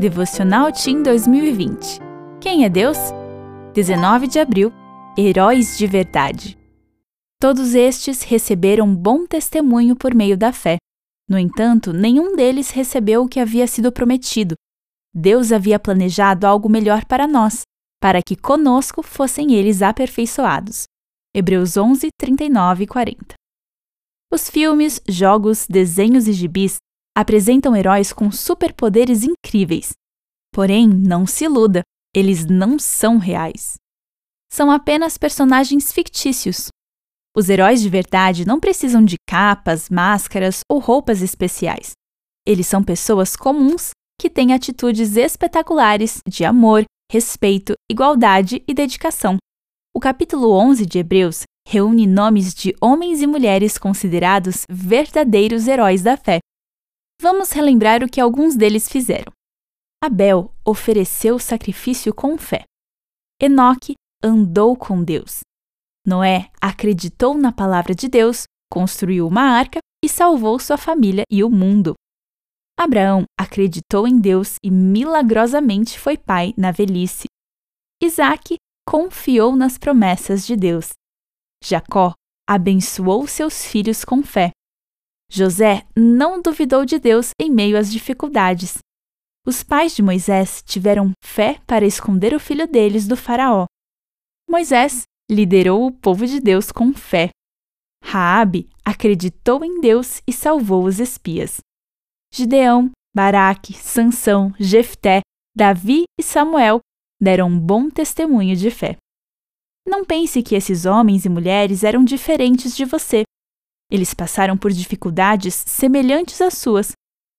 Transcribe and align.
Devocional 0.00 0.72
Team 0.72 1.02
2020. 1.02 1.98
Quem 2.40 2.64
é 2.64 2.70
Deus? 2.70 2.96
19 3.74 4.28
de 4.28 4.38
abril 4.38 4.72
Heróis 5.14 5.76
de 5.76 5.86
Verdade. 5.86 6.56
Todos 7.38 7.74
estes 7.74 8.22
receberam 8.22 8.96
bom 8.96 9.26
testemunho 9.26 9.94
por 9.94 10.14
meio 10.14 10.38
da 10.38 10.54
fé. 10.54 10.78
No 11.28 11.38
entanto, 11.38 11.92
nenhum 11.92 12.34
deles 12.34 12.70
recebeu 12.70 13.24
o 13.24 13.28
que 13.28 13.38
havia 13.38 13.66
sido 13.66 13.92
prometido. 13.92 14.54
Deus 15.14 15.52
havia 15.52 15.78
planejado 15.78 16.46
algo 16.46 16.70
melhor 16.70 17.04
para 17.04 17.26
nós, 17.26 17.60
para 18.00 18.22
que 18.22 18.34
conosco 18.34 19.02
fossem 19.02 19.52
eles 19.52 19.82
aperfeiçoados. 19.82 20.84
Hebreus 21.36 21.76
11, 21.76 22.08
39 22.18 22.84
e 22.84 22.86
40. 22.86 23.34
Os 24.32 24.48
filmes, 24.48 24.98
jogos, 25.06 25.66
desenhos 25.68 26.26
e 26.26 26.32
gibis 26.32 26.78
apresentam 27.16 27.76
heróis 27.76 28.12
com 28.12 28.30
superpoderes 28.30 29.22
incríveis. 29.24 29.92
Porém, 30.52 30.88
não 30.88 31.26
se 31.26 31.44
iluda, 31.44 31.82
eles 32.14 32.44
não 32.44 32.78
são 32.78 33.18
reais. 33.18 33.74
São 34.52 34.70
apenas 34.70 35.16
personagens 35.16 35.92
fictícios. 35.92 36.68
Os 37.36 37.48
heróis 37.48 37.80
de 37.80 37.88
verdade 37.88 38.44
não 38.44 38.58
precisam 38.58 39.04
de 39.04 39.16
capas, 39.28 39.88
máscaras 39.88 40.60
ou 40.68 40.80
roupas 40.80 41.22
especiais. 41.22 41.92
Eles 42.44 42.66
são 42.66 42.82
pessoas 42.82 43.36
comuns 43.36 43.90
que 44.20 44.28
têm 44.28 44.52
atitudes 44.52 45.16
espetaculares 45.16 46.20
de 46.26 46.44
amor, 46.44 46.84
respeito, 47.10 47.74
igualdade 47.90 48.62
e 48.66 48.74
dedicação. 48.74 49.36
O 49.94 50.00
capítulo 50.00 50.52
11 50.52 50.84
de 50.84 50.98
Hebreus 50.98 51.42
reúne 51.66 52.06
nomes 52.06 52.52
de 52.52 52.74
homens 52.80 53.22
e 53.22 53.26
mulheres 53.26 53.78
considerados 53.78 54.64
verdadeiros 54.68 55.68
heróis 55.68 56.02
da 56.02 56.16
fé. 56.16 56.38
Vamos 57.22 57.50
relembrar 57.50 58.02
o 58.02 58.08
que 58.08 58.18
alguns 58.18 58.56
deles 58.56 58.88
fizeram. 58.88 59.30
Abel 60.02 60.54
ofereceu 60.64 61.38
sacrifício 61.38 62.14
com 62.14 62.38
fé. 62.38 62.64
Enoque 63.38 63.92
andou 64.24 64.74
com 64.74 65.04
Deus. 65.04 65.40
Noé 66.06 66.50
acreditou 66.58 67.36
na 67.36 67.52
palavra 67.52 67.94
de 67.94 68.08
Deus, 68.08 68.44
construiu 68.72 69.26
uma 69.26 69.42
arca 69.42 69.80
e 70.02 70.08
salvou 70.08 70.58
sua 70.58 70.78
família 70.78 71.24
e 71.30 71.44
o 71.44 71.50
mundo. 71.50 71.92
Abraão 72.78 73.24
acreditou 73.38 74.08
em 74.08 74.18
Deus 74.18 74.54
e 74.64 74.70
milagrosamente 74.70 75.98
foi 75.98 76.16
pai 76.16 76.54
na 76.56 76.72
velhice. 76.72 77.26
Isaac 78.02 78.56
confiou 78.88 79.54
nas 79.54 79.76
promessas 79.76 80.46
de 80.46 80.56
Deus. 80.56 80.92
Jacó 81.62 82.14
abençoou 82.48 83.26
seus 83.26 83.62
filhos 83.66 84.06
com 84.06 84.22
fé. 84.22 84.52
José 85.32 85.86
não 85.96 86.42
duvidou 86.42 86.84
de 86.84 86.98
Deus 86.98 87.30
em 87.40 87.48
meio 87.48 87.78
às 87.78 87.90
dificuldades. 87.90 88.78
Os 89.46 89.62
pais 89.62 89.94
de 89.94 90.02
Moisés 90.02 90.60
tiveram 90.66 91.12
fé 91.24 91.60
para 91.68 91.86
esconder 91.86 92.34
o 92.34 92.40
filho 92.40 92.66
deles 92.66 93.06
do 93.06 93.16
Faraó. 93.16 93.64
Moisés 94.48 95.02
liderou 95.30 95.86
o 95.86 95.92
povo 95.92 96.26
de 96.26 96.40
Deus 96.40 96.72
com 96.72 96.92
fé. 96.92 97.30
Raabe 98.04 98.68
acreditou 98.84 99.64
em 99.64 99.80
Deus 99.80 100.20
e 100.26 100.32
salvou 100.32 100.84
os 100.84 100.98
espias. 100.98 101.58
Gideão, 102.34 102.90
Baraque, 103.14 103.72
Sansão, 103.72 104.52
Jefté, 104.58 105.20
Davi 105.56 106.04
e 106.18 106.22
Samuel 106.24 106.80
deram 107.20 107.48
um 107.48 107.58
bom 107.58 107.88
testemunho 107.88 108.56
de 108.56 108.70
fé. 108.70 108.96
Não 109.86 110.04
pense 110.04 110.42
que 110.42 110.56
esses 110.56 110.86
homens 110.86 111.24
e 111.24 111.28
mulheres 111.28 111.84
eram 111.84 112.04
diferentes 112.04 112.76
de 112.76 112.84
você. 112.84 113.22
Eles 113.90 114.14
passaram 114.14 114.56
por 114.56 114.70
dificuldades 114.70 115.54
semelhantes 115.54 116.40
às 116.40 116.54
suas, 116.54 116.92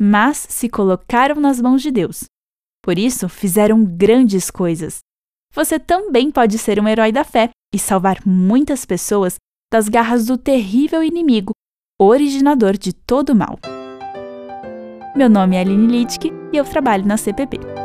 mas 0.00 0.46
se 0.48 0.68
colocaram 0.68 1.40
nas 1.40 1.60
mãos 1.60 1.82
de 1.82 1.90
Deus. 1.90 2.24
Por 2.82 2.98
isso, 2.98 3.28
fizeram 3.28 3.84
grandes 3.84 4.50
coisas. 4.50 5.00
Você 5.52 5.78
também 5.78 6.30
pode 6.30 6.56
ser 6.58 6.80
um 6.80 6.88
herói 6.88 7.12
da 7.12 7.24
fé 7.24 7.50
e 7.74 7.78
salvar 7.78 8.18
muitas 8.26 8.84
pessoas 8.84 9.36
das 9.70 9.88
garras 9.88 10.26
do 10.26 10.38
terrível 10.38 11.02
inimigo, 11.02 11.52
originador 12.00 12.78
de 12.78 12.92
todo 12.92 13.30
o 13.30 13.36
mal. 13.36 13.58
Meu 15.14 15.28
nome 15.28 15.56
é 15.56 15.60
Aline 15.60 15.86
Littke 15.86 16.30
e 16.52 16.56
eu 16.56 16.64
trabalho 16.64 17.04
na 17.04 17.16
CPP. 17.16 17.77